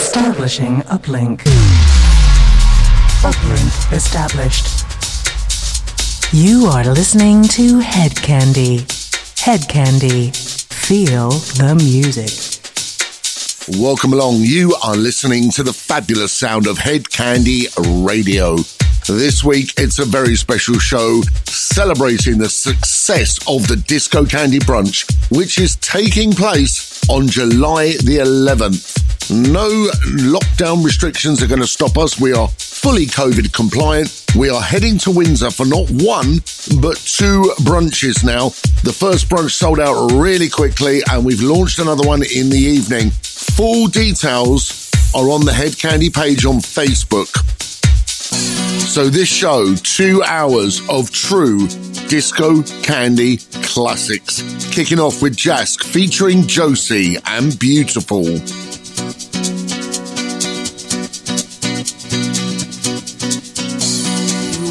[0.00, 1.42] Establishing uplink.
[3.20, 4.86] Uplink established.
[6.32, 8.80] You are listening to Hed Kandi.
[9.38, 10.34] Hed Kandi.
[10.72, 11.28] Feel
[11.60, 12.32] the music.
[13.78, 14.36] Welcome along.
[14.38, 17.66] You are listening to the fabulous sound of Hed Kandi
[18.06, 18.56] Radio.
[19.06, 25.10] This week, it's a very special show celebrating the success of the Disco Kandi Brunch,
[25.34, 29.30] which is taking place on July the 11th.
[29.30, 29.68] No
[30.28, 32.20] lockdown restrictions are going to stop us.
[32.20, 34.26] We are fully COVID compliant.
[34.36, 36.40] We are heading to Windsor for not one,
[36.82, 38.50] but two brunches now.
[38.84, 43.10] The first brunch sold out really quickly, and we've launched another one in the evening.
[43.22, 47.32] Full details are on the Hed Kandi page on Facebook.
[48.90, 51.68] So, this show, two hours of true
[52.08, 54.42] disco Kandi classics,
[54.74, 58.24] kicking off with Jask featuring Josie and Beautiful.
[58.24, 58.38] You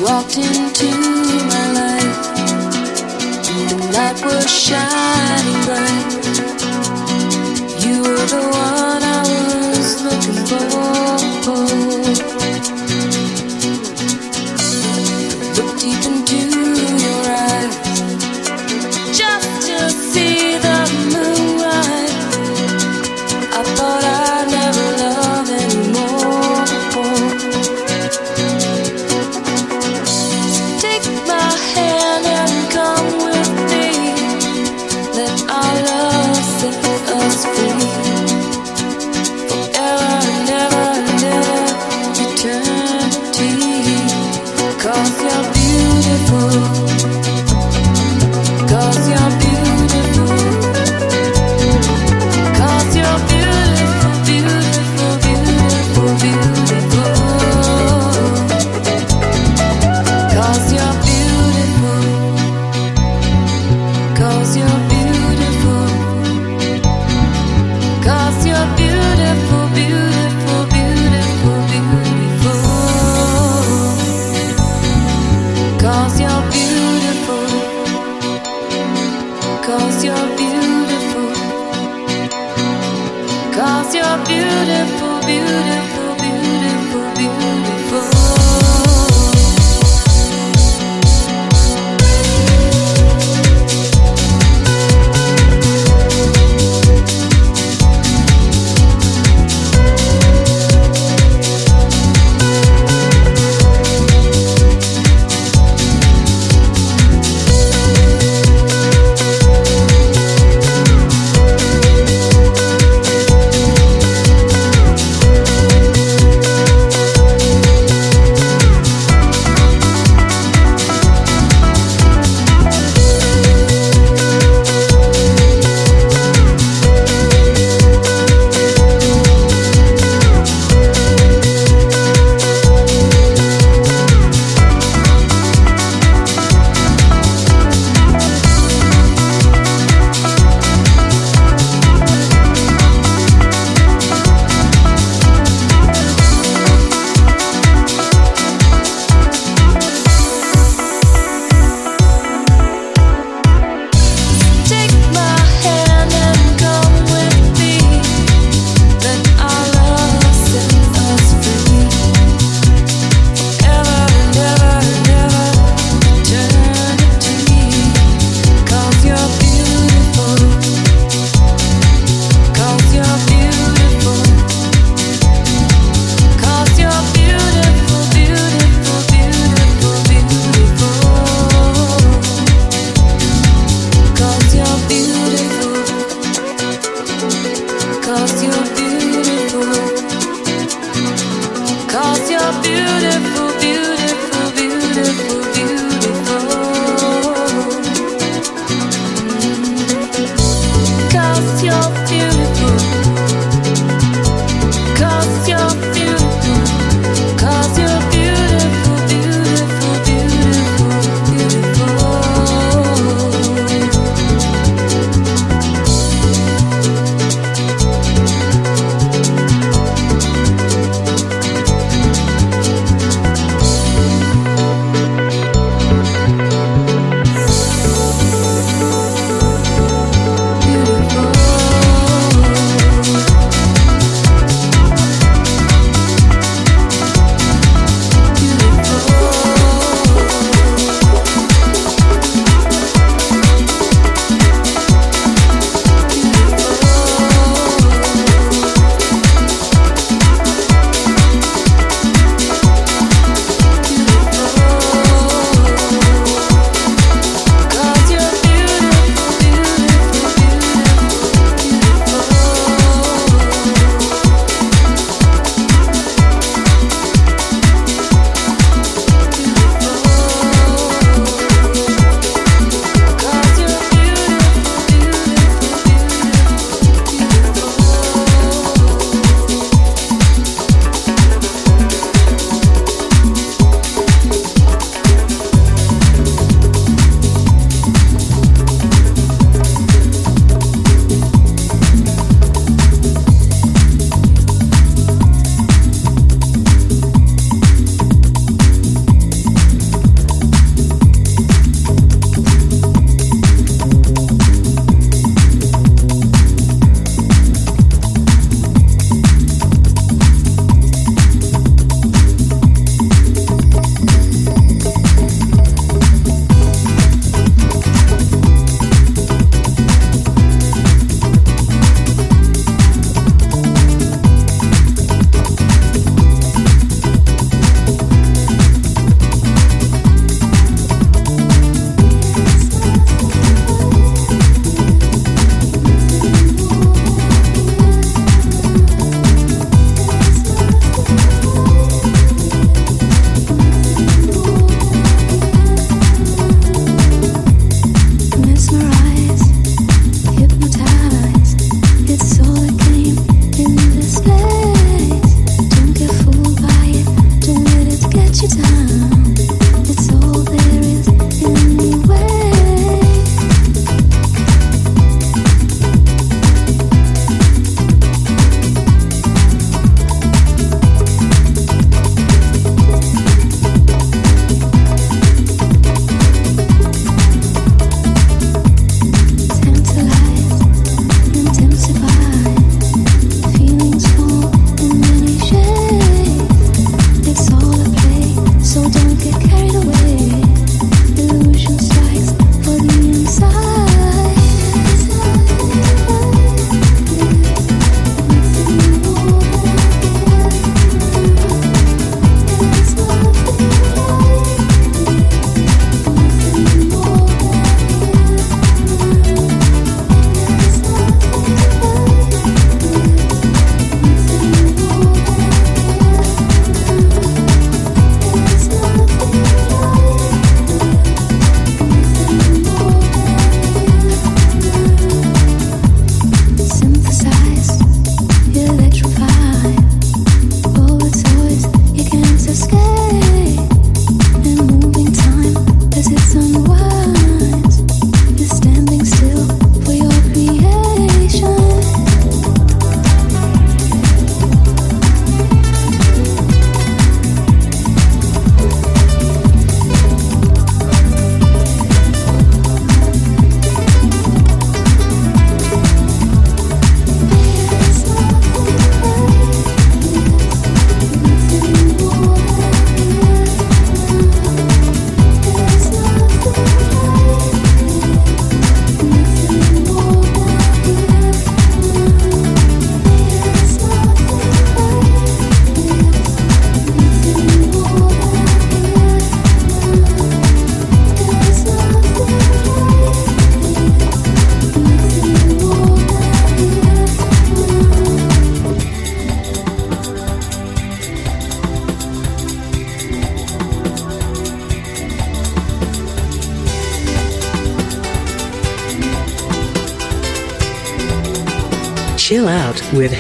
[0.04, 0.90] walked into
[1.48, 2.20] my life,
[3.48, 6.08] and the light was shining bright.
[7.86, 9.19] You were the one I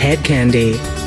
[0.10, 0.74] Hedkandi.
[0.74, 0.99] Candy.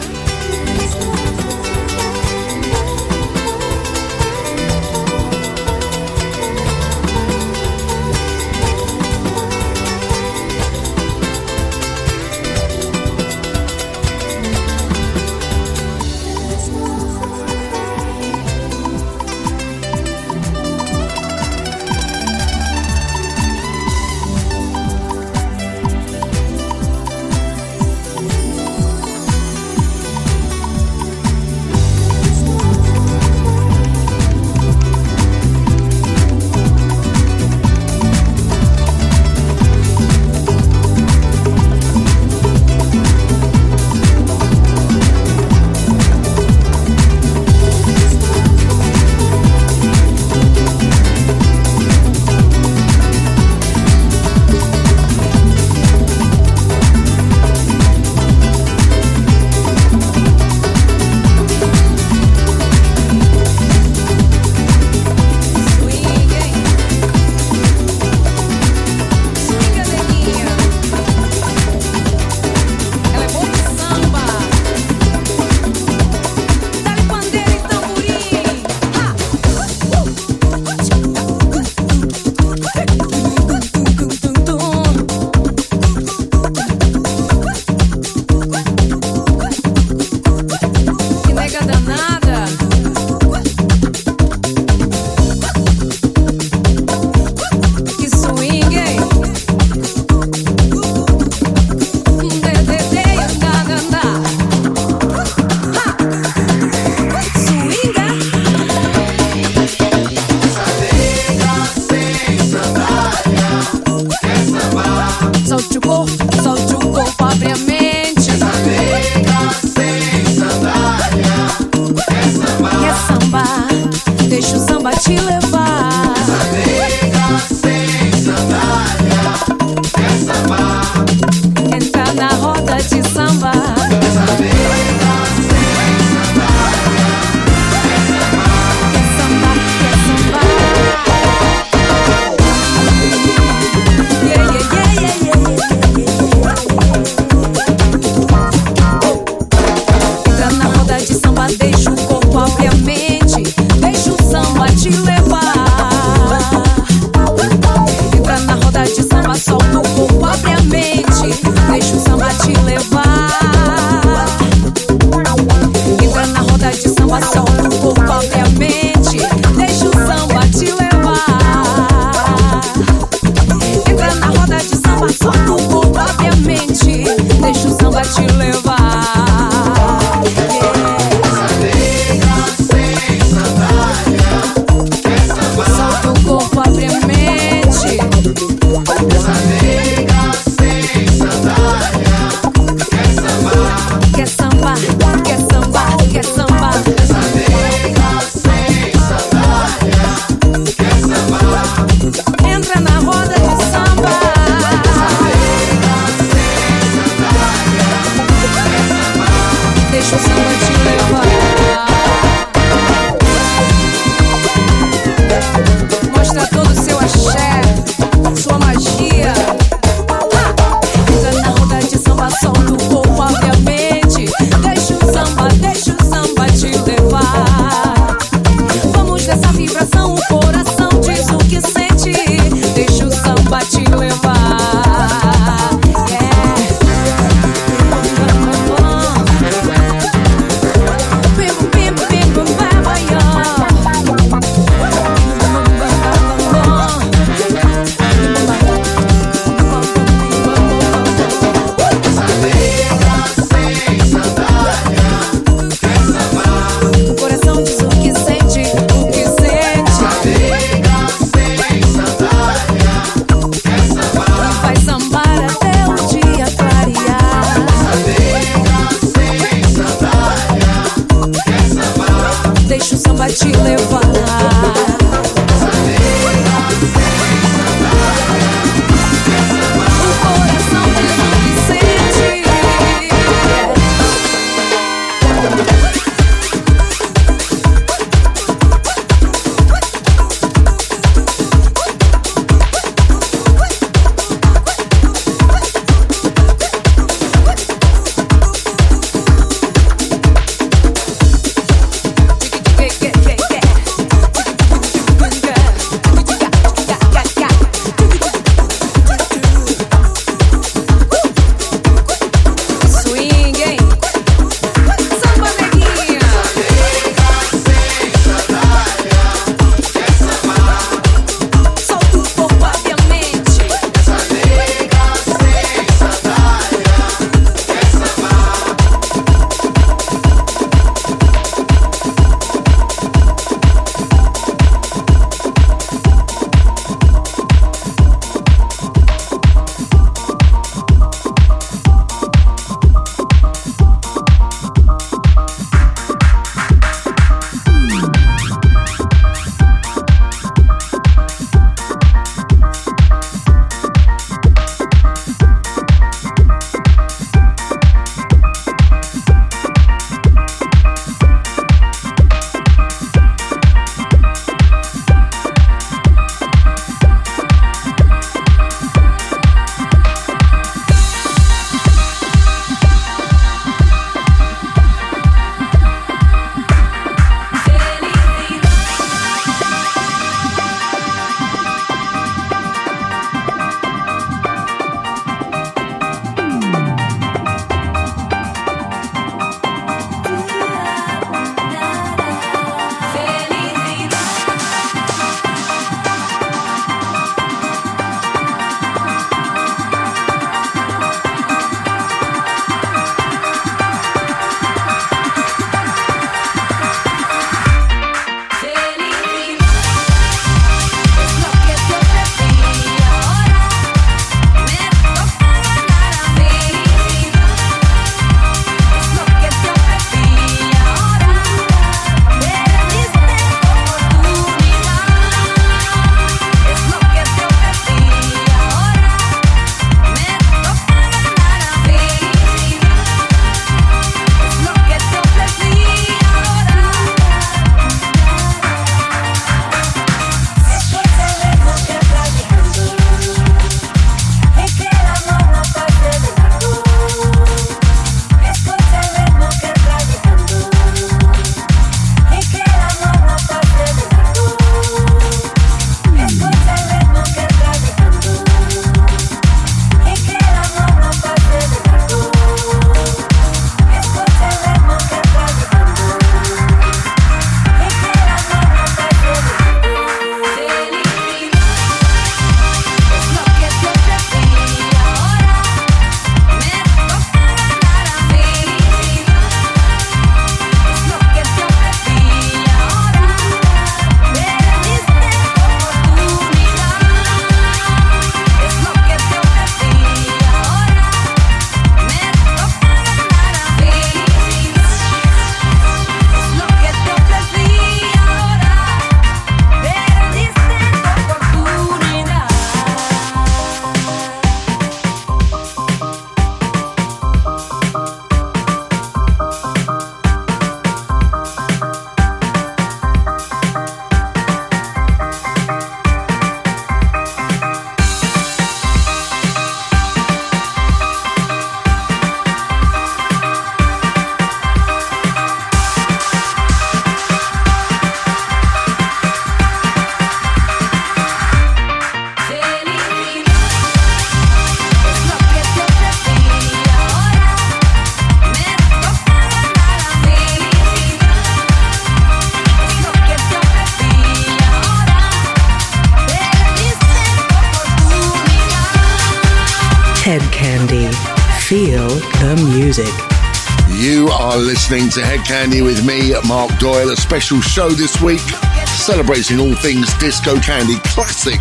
[554.43, 557.11] Are listening to Hed Kandi with me, Mark Doyle.
[557.11, 558.41] A special show this week
[558.89, 561.61] celebrating all things Disco Kandi Classic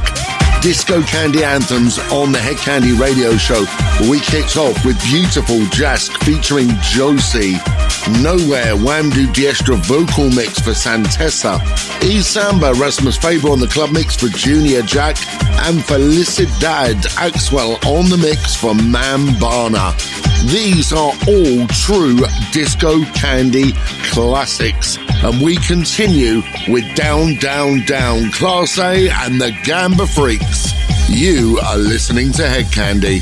[0.62, 3.66] disco Kandi anthems on the Hed Kandi radio show.
[4.10, 7.56] We kicked off with beautiful Jask featuring Josie.
[8.22, 11.60] Nowhere, Wamdue Diestra vocal mix for Santessa.
[12.04, 15.18] E Samba, Rasmus Faber on the club mix for Junior Jack.
[15.64, 19.94] And Felicidad Axwell on the mix for Mambana.
[20.52, 22.18] These are all true
[22.52, 23.74] disco Kandi
[24.12, 24.98] classics.
[25.24, 30.74] And we continue with Down, Down, Down, Class A and the Gambafreaks.
[31.10, 33.22] You are listening to Head You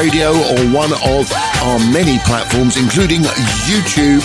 [0.00, 1.30] radio or one of
[1.60, 3.20] our many platforms, including
[3.68, 4.24] YouTube,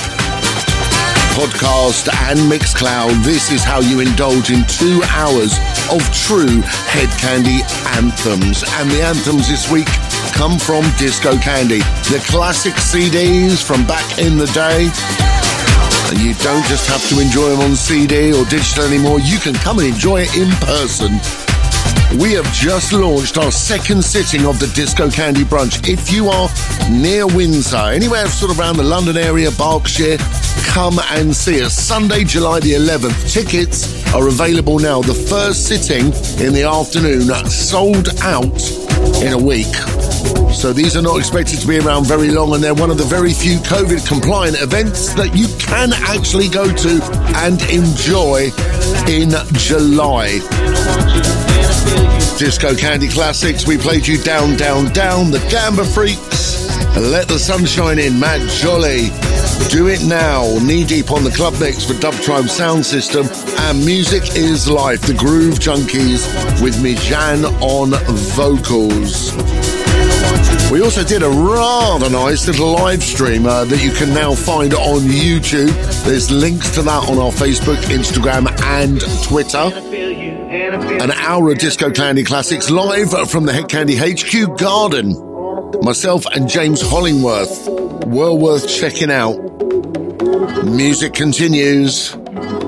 [1.36, 3.12] podcast, and Mixcloud.
[3.26, 5.60] This is how you indulge in two hours
[5.92, 7.60] of true Hed Kandi
[7.98, 8.64] anthems.
[8.80, 9.88] And the anthems this week
[10.32, 14.88] come from Disco Kandi, the classic CDs from back in the day.
[16.08, 19.56] And you don't just have to enjoy them on CD or digital anymore, you can
[19.56, 21.20] come and enjoy it in person.
[22.20, 25.88] We have just launched our second sitting of the Disco Kandi Brunch.
[25.88, 26.50] If you are
[26.90, 30.18] near Windsor, anywhere sort of around the London area, Berkshire,
[30.68, 31.74] come and see us.
[31.74, 33.32] Sunday, July the 11th.
[33.32, 35.02] Tickets are available now.
[35.02, 36.06] The first sitting
[36.46, 38.62] in the afternoon sold out
[39.22, 39.74] in a week.
[40.54, 43.04] So these are not expected to be around very long, and they're one of the
[43.04, 47.02] very few COVID compliant events that you can actually go to
[47.44, 48.52] and enjoy
[49.10, 51.35] in July.
[52.38, 56.68] Disco Kandi Classics, we played you Down, Down, Down, the Gambafreaks,
[57.12, 59.08] Let the Sunshine In, Mad Jolly,
[59.70, 63.26] Do It Now, Knee Deep on the Club Mix for Dub Tribe Sound System,
[63.60, 66.28] and Music is Life, the Groove Junkies
[66.62, 67.92] with Mijan on
[68.36, 69.32] vocals.
[70.70, 74.74] We also did a rather nice little live stream uh, that you can now find
[74.74, 75.72] on YouTube.
[76.04, 79.95] There's links to that on our Facebook, Instagram, and Twitter.
[80.56, 85.14] An hour of Disco Kandi Classics live from the Hed Kandi HQ Garden.
[85.84, 88.06] Myself and James Hollingworth.
[88.08, 89.36] Well worth checking out.
[90.64, 92.16] Music continues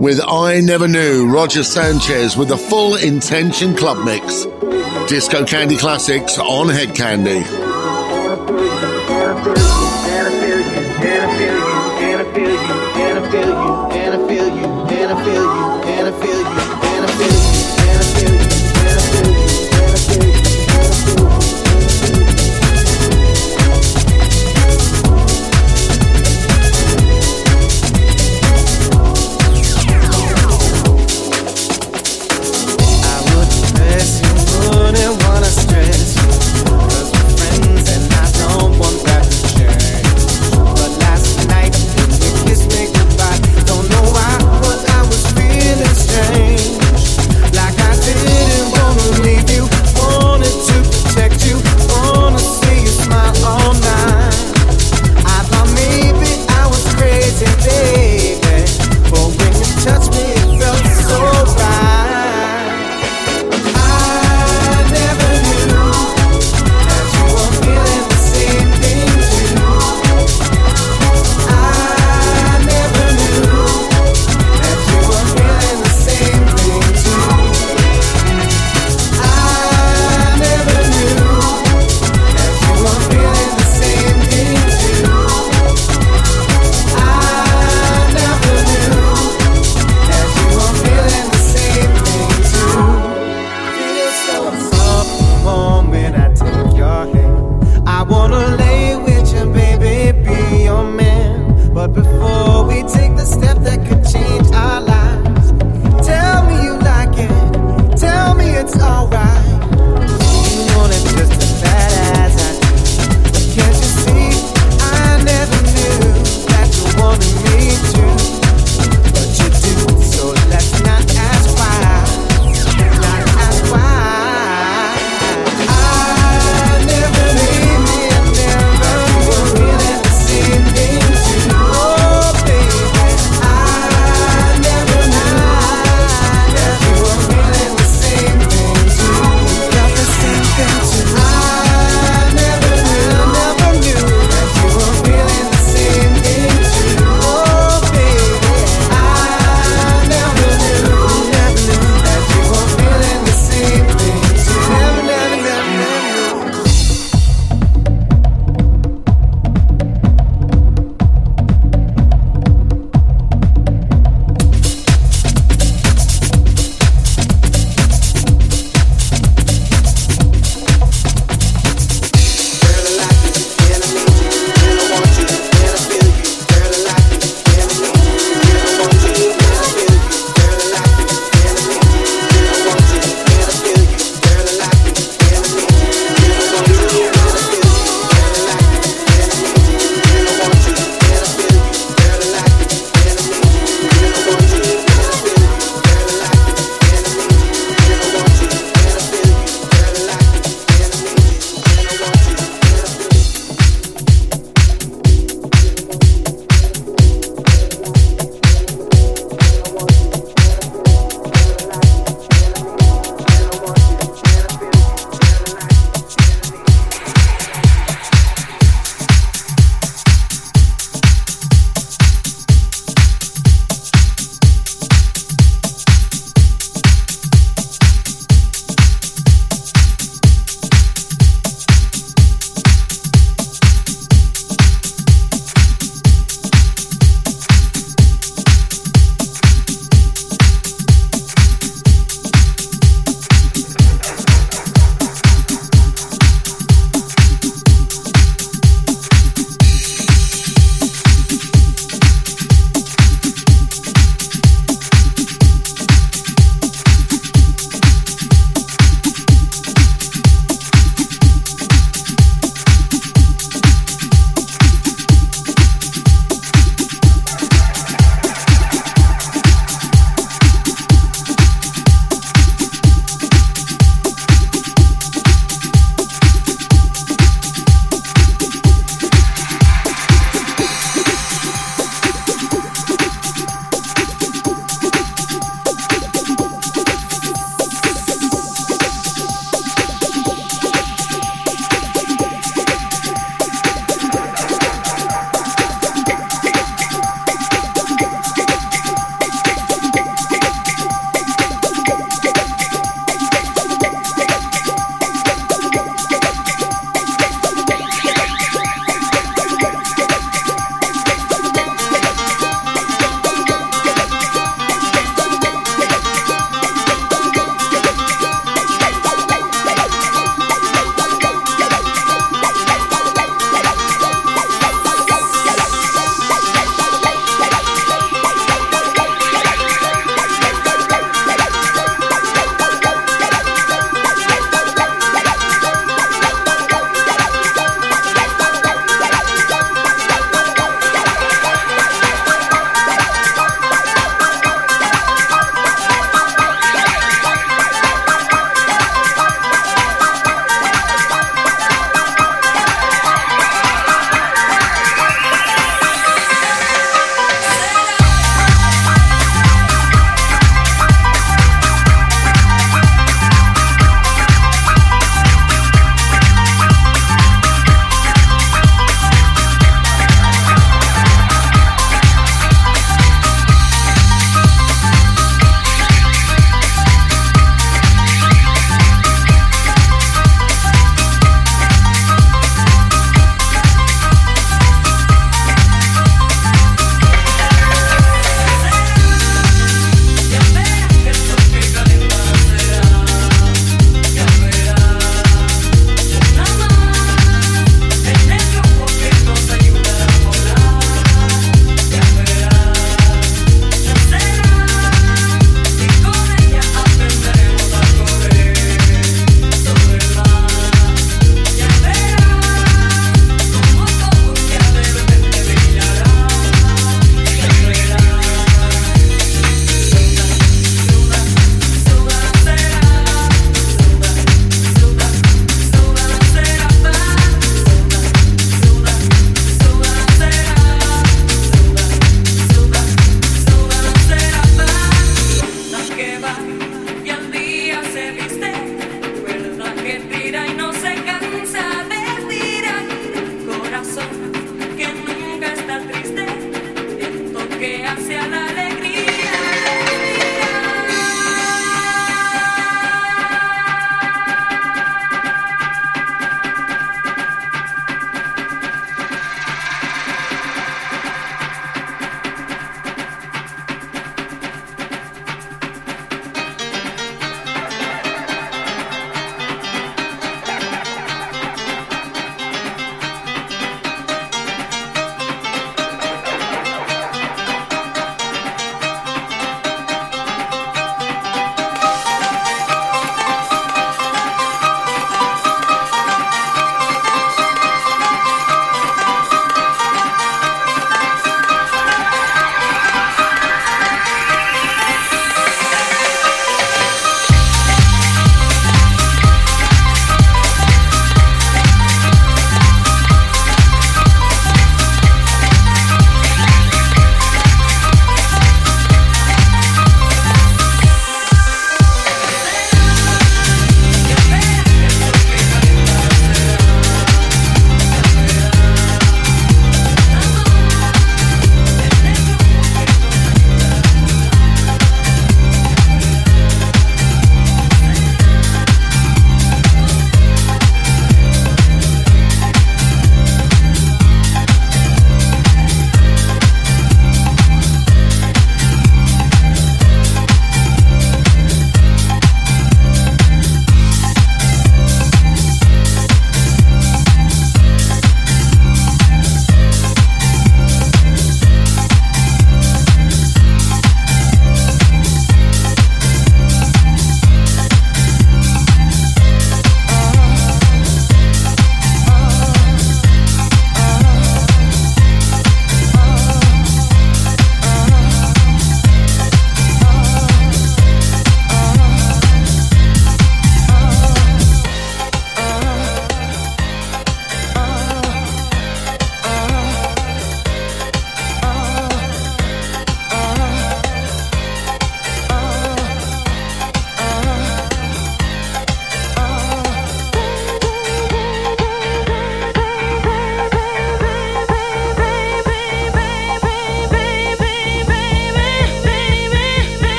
[0.00, 4.44] with I Never Knew, Roger Sanchez with the full intention club mix.
[5.08, 7.61] Disco Candy Classics on Hedkandi.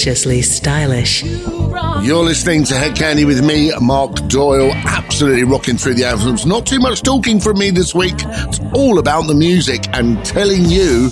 [0.00, 1.22] Deliciously stylish.
[1.22, 6.46] You're listening to Hed Kandi with me, Mark Doyle, absolutely rocking through the albums.
[6.46, 8.14] Not too much talking from me this week.
[8.18, 11.10] It's all about the music and telling you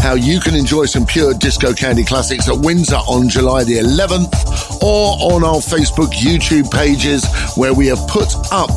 [0.00, 4.82] how you can enjoy some pure disco Kandi classics at Windsor on July the 11th
[4.82, 7.24] or on our Facebook, YouTube pages
[7.56, 8.68] where we have put up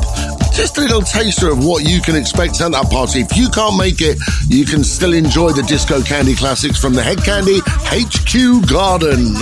[0.54, 3.20] just a little taster of what you can expect at that party.
[3.20, 7.02] If you can't make it, you can still enjoy the disco Kandi classics from the
[7.02, 7.59] Hedkandi
[7.92, 9.34] HQ Garden.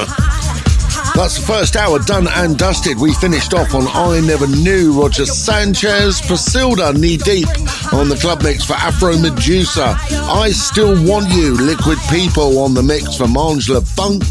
[1.14, 2.98] That's the first hour done and dusted.
[2.98, 7.48] We finished off on I Never Knew, Roger Sanchez, Pasilda Knee Deep
[7.92, 9.96] on the club mix for Afro Medusa.
[10.00, 14.24] I Still Want You, Liquid People on the mix for Mangela Funk.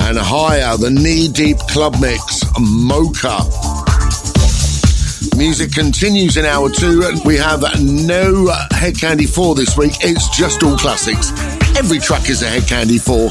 [0.00, 3.38] And higher, the Knee Deep club mix, Mocha.
[5.36, 7.02] Music continues in hour two.
[7.24, 9.92] We have no Hed Kandi for this week.
[10.00, 11.30] It's just all classics.
[11.80, 13.30] Every track is a Hed Kandi for.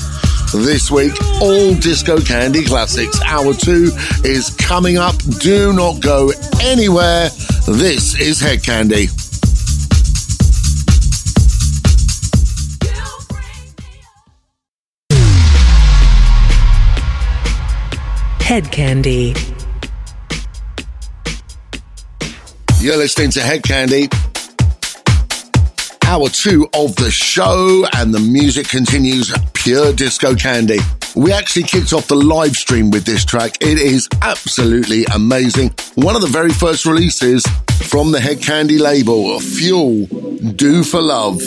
[0.58, 3.22] This week, all Disco Kandi classics.
[3.22, 3.92] Hour two
[4.24, 5.16] is coming up.
[5.40, 7.30] Do not go anywhere.
[7.68, 9.06] This is Hed Kandi.
[18.42, 19.36] Hed Kandi.
[22.82, 24.29] You're listening to Hedkandi.
[26.10, 30.80] Hour two of the show, and the music continues pure disco Kandi.
[31.16, 33.58] We actually kicked off the live stream with this track.
[33.62, 35.70] It is absolutely amazing.
[35.94, 37.46] One of the very first releases
[37.84, 40.08] from the Hed Kandi label, Fuel,
[40.56, 41.44] Do for Love.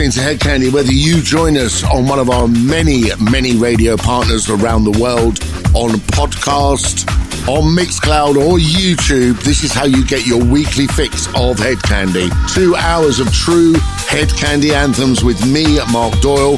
[0.00, 4.48] Listening to Hedkandi, whether you join us on one of our many, many radio partners
[4.48, 5.38] around the world,
[5.74, 7.06] on podcast,
[7.46, 12.30] on Mixcloud or YouTube, this is how you get your weekly fix of Hed Kandi.
[12.54, 13.74] Two hours of true
[14.08, 16.56] Hed Kandi anthems with me, Mark Doyle,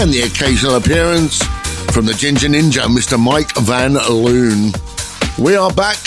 [0.00, 1.44] and the occasional appearance
[1.94, 3.16] from the Ginger Ninja, Mr.
[3.16, 4.72] Mike Van Loon.
[5.38, 5.98] We are back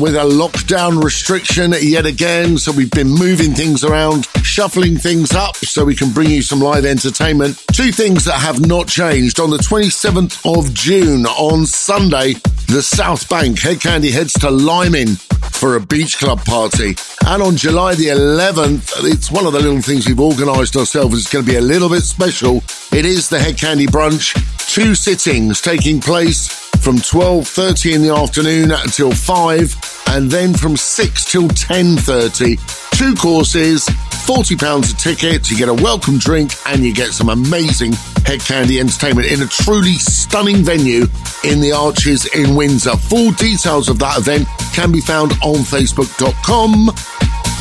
[0.00, 5.56] with a lockdown restriction yet again, so we've been moving things around, shuffling things up
[5.56, 7.56] so we can bring you some live entertainment.
[7.72, 9.40] Two things that have not changed.
[9.40, 12.34] On the 27th of June, on Sunday,
[12.68, 15.18] the South Bank, Hed Kandi heads to Lymin
[15.52, 16.94] for a beach club party.
[17.26, 21.14] And on July the 11th, it's one of the little things we've organised ourselves.
[21.14, 22.58] It's going to be a little bit special.
[22.92, 24.36] It is the Hed Kandi Brunch.
[24.68, 26.48] Two sittings taking place
[26.82, 32.58] from 12.30 in the afternoon until 5 and then from 6 till 10.30.
[32.98, 33.88] Two courses,
[34.34, 37.92] £40 a ticket, you get a welcome drink and you get some amazing
[38.24, 41.04] Hed Kandi entertainment in a truly stunning venue
[41.44, 42.96] in the Arches in Windsor.
[42.96, 46.88] Full details of that event can be found on facebook.com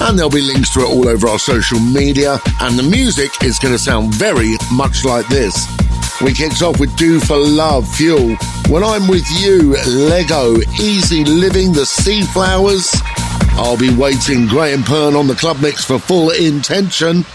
[0.07, 3.59] and there'll be links to it all over our social media and the music is
[3.59, 5.67] going to sound very much like this.
[6.21, 8.37] We kicked off with Do for Love, Fuel.
[8.69, 12.93] When I'm with you, Lego, Easy Living, The Sea Flowers.
[13.53, 17.25] I'll be waiting, Graham Pern on the club mix for Full Intention.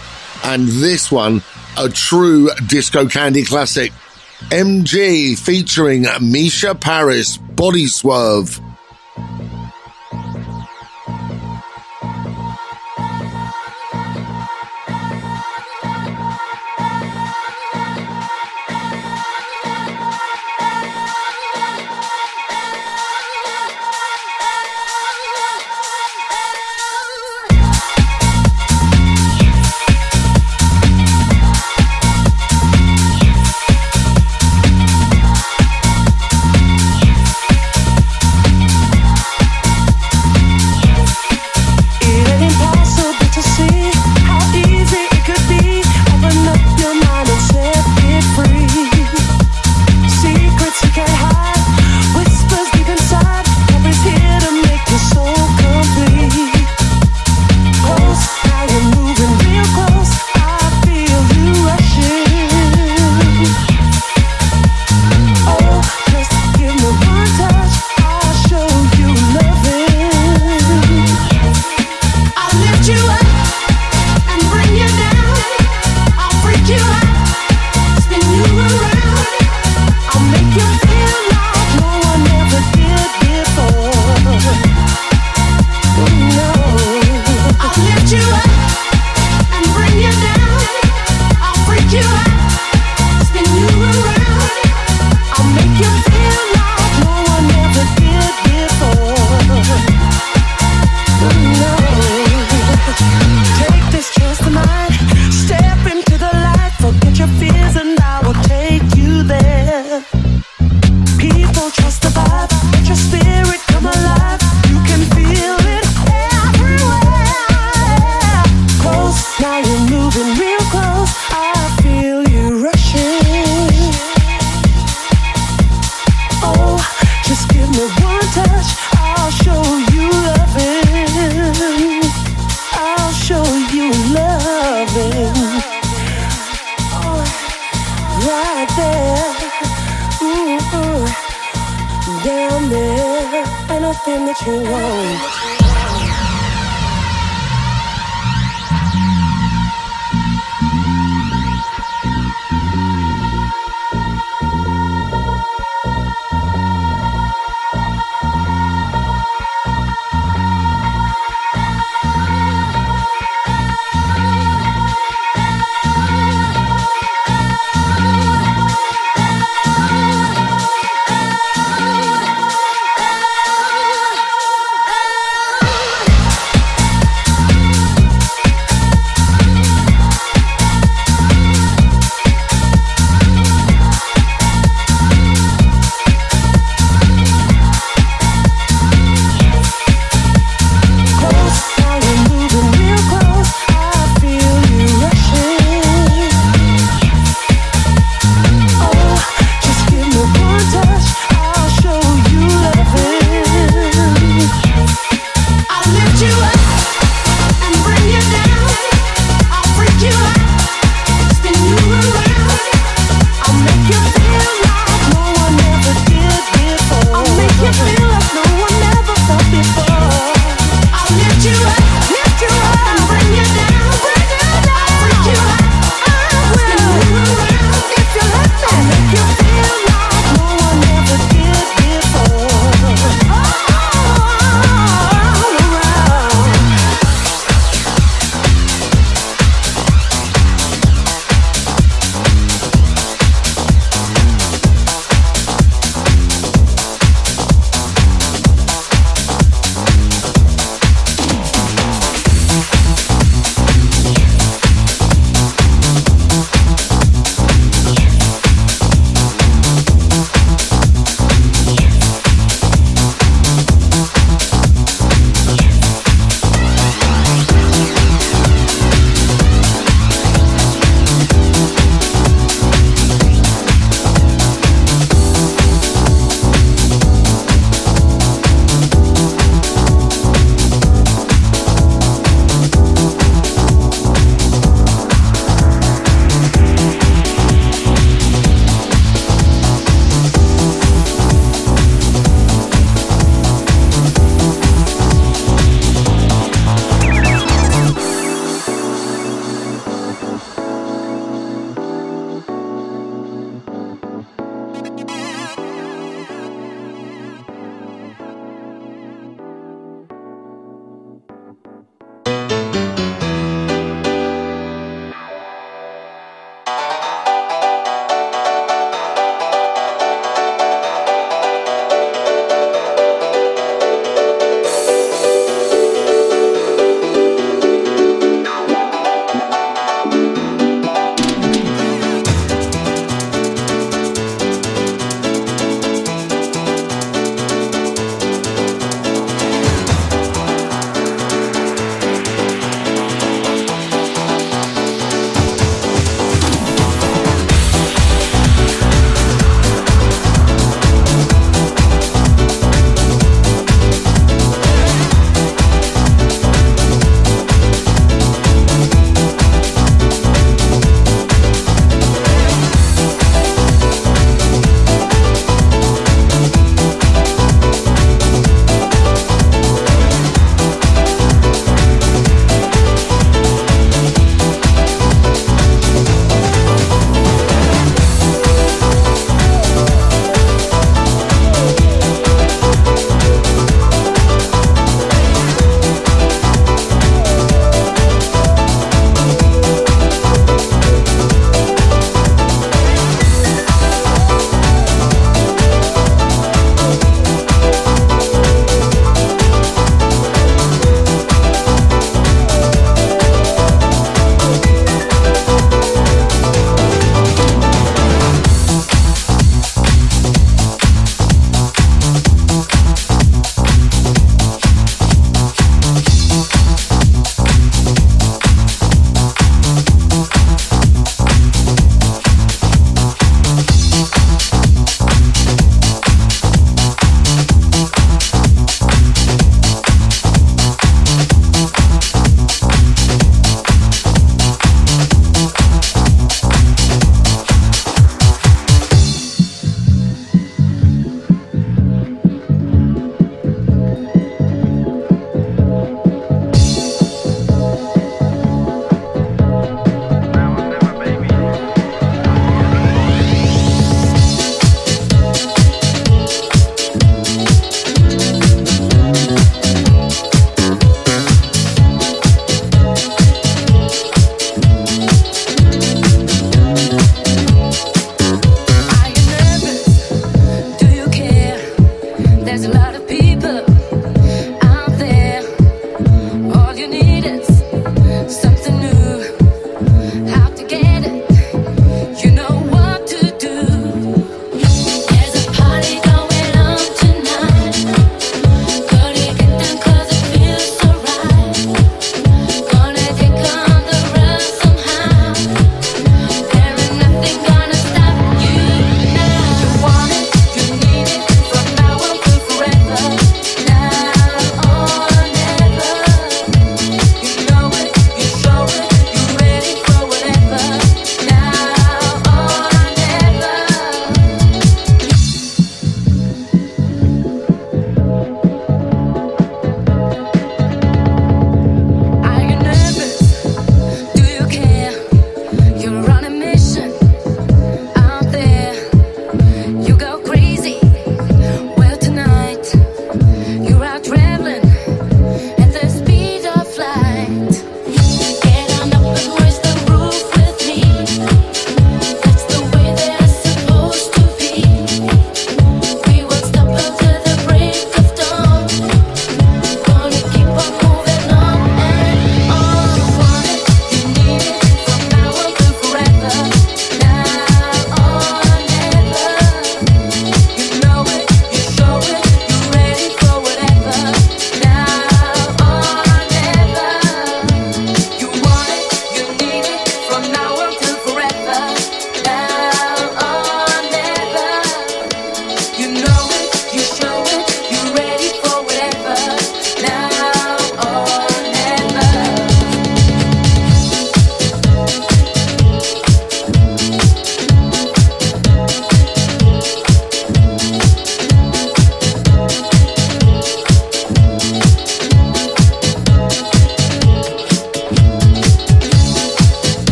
[0.43, 1.41] And this one,
[1.77, 3.91] a true disco Kandi classic.
[4.49, 8.59] MG featuring Misha Paris, Body Swerve.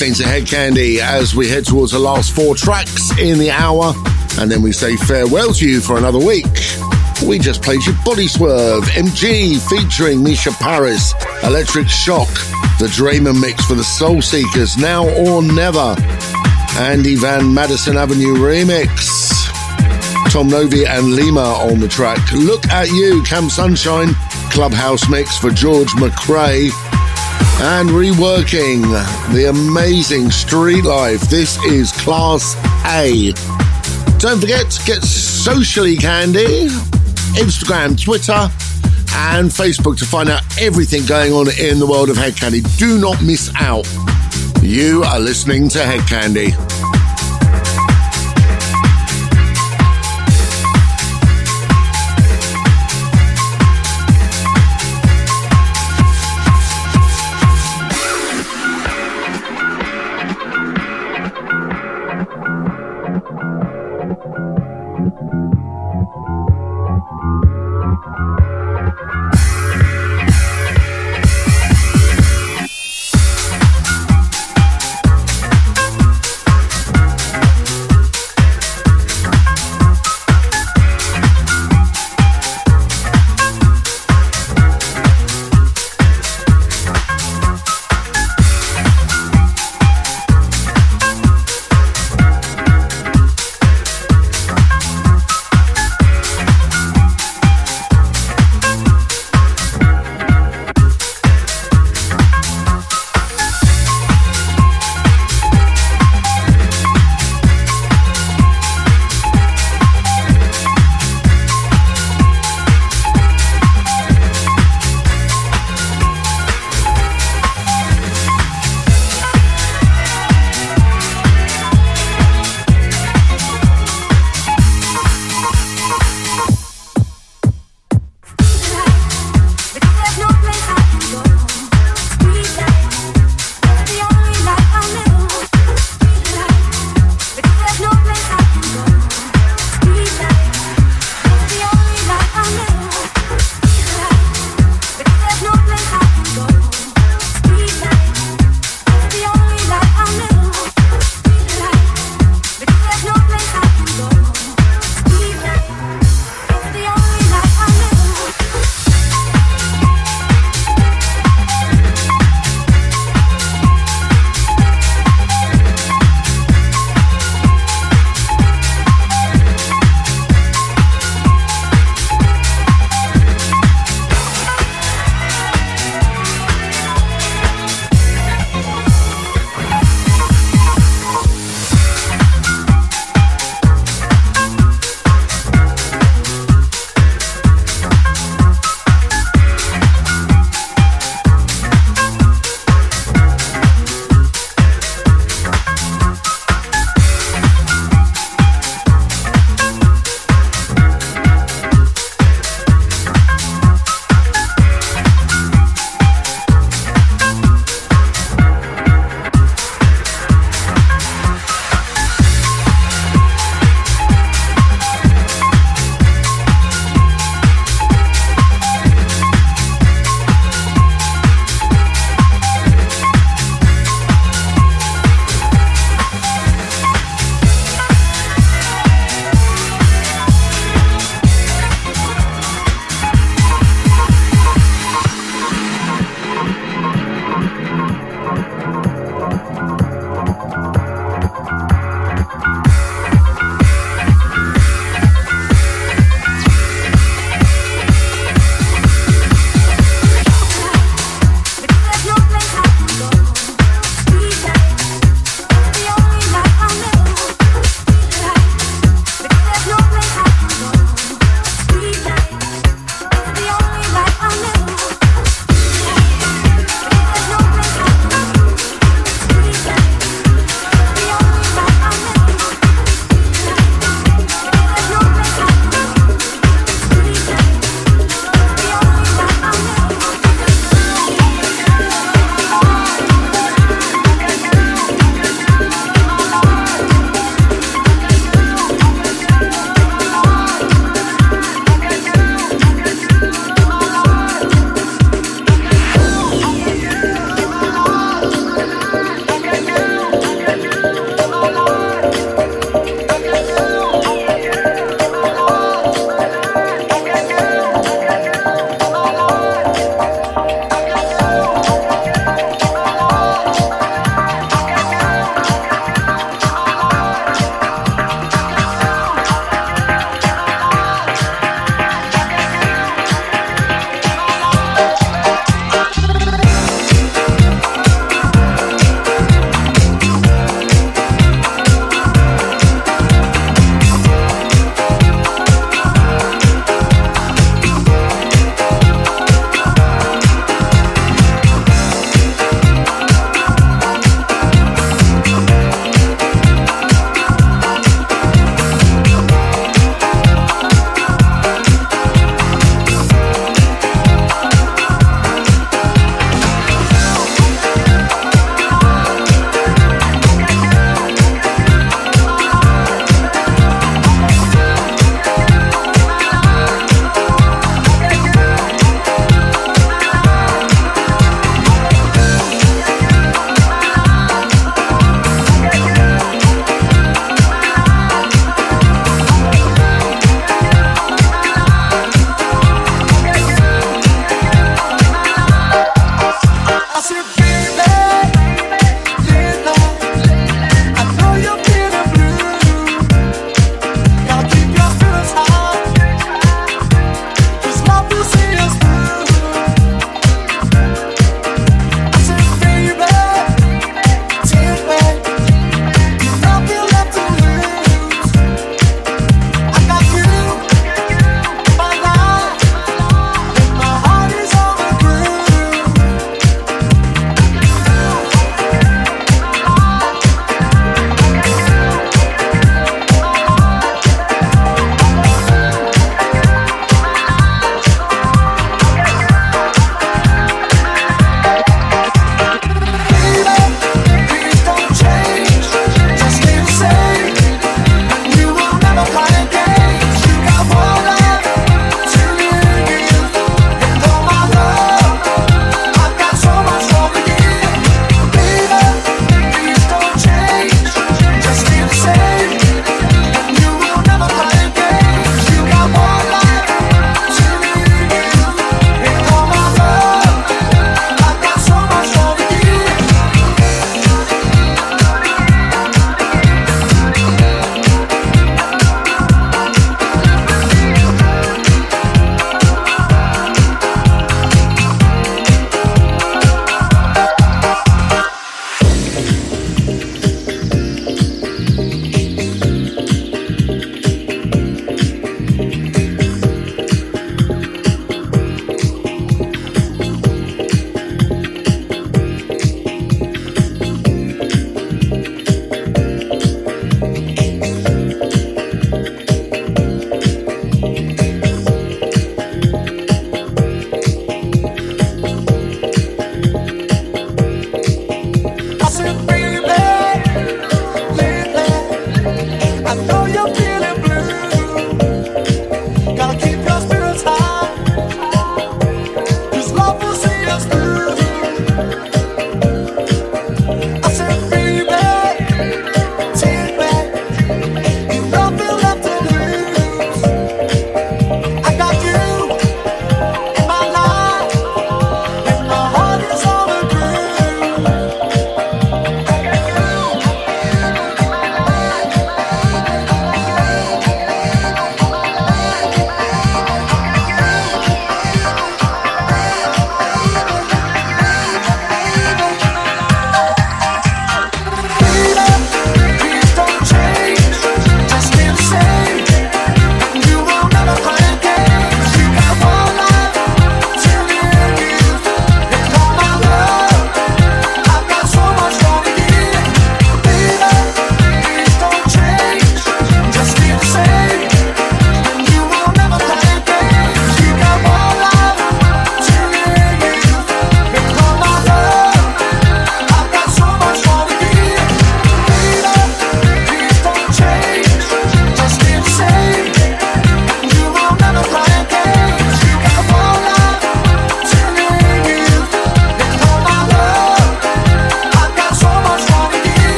[0.00, 3.92] Listening to Kandi as we head towards the last four tracks in the hour,
[4.38, 6.46] and then we say farewell to you for another week.
[7.26, 11.12] We just played you Body Swerve, MG featuring Misha Paris,
[11.42, 12.28] Electric Shock,
[12.78, 15.94] the Dreamer mix for the Soul Seekers, Now or Never,
[16.78, 19.50] Andy Van Madison Avenue remix.
[20.30, 22.32] Tom Novy and Lima on the track.
[22.32, 24.14] Look at you, Camp Sunshine,
[24.50, 26.70] Clubhouse mix for George McCrae
[27.62, 28.82] and reworking
[29.34, 31.20] the amazing Street Life.
[31.22, 32.56] This is Class
[32.86, 33.32] A.
[34.18, 36.68] Don't forget to get socially Kandi,
[37.36, 38.48] Instagram, Twitter,
[39.12, 42.62] and Facebook to find out everything going on in the world of Hed Kandi.
[42.78, 43.86] Do not miss out.
[44.62, 46.69] You are listening to Hedkandi.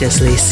[0.00, 0.49] Deliciously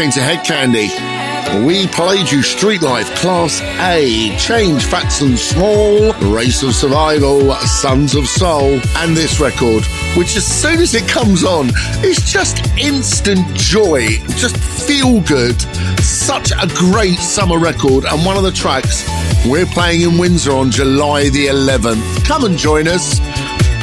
[0.00, 6.62] listening to Kandi, We played you Street Life Class A, Change Fats and Small, Race
[6.62, 9.84] of Survival, Sons of Soul, and this record,
[10.16, 11.68] which as soon as it comes on,
[12.02, 14.06] is just instant joy,
[14.38, 15.60] just feel good.
[16.00, 19.06] Such a great summer record, and one of the tracks
[19.46, 22.24] we're playing in Windsor on July the 11th.
[22.26, 23.18] Come and join us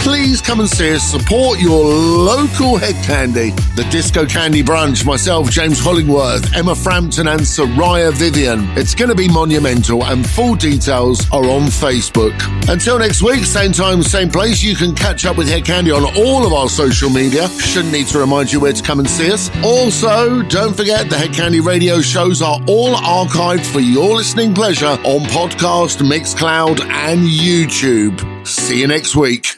[0.07, 1.03] please come and see us.
[1.03, 7.41] Support your local Hed Kandi, The Disco Kandi Brunch, myself, James Hollingworth, Emma Frampton, and
[7.41, 8.61] Soraya Vivian.
[8.77, 12.33] It's going to be monumental, and full details are on Facebook.
[12.71, 16.05] Until next week, same time, same place, you can catch up with Hed Kandi on
[16.15, 17.49] all of our social media.
[17.59, 19.51] Shouldn't need to remind you where to come and see us.
[19.61, 24.85] Also, don't forget the Hed Kandi radio shows are all archived for your listening pleasure
[25.03, 28.47] on podcast, Mixcloud, and YouTube.
[28.47, 29.56] See you next week.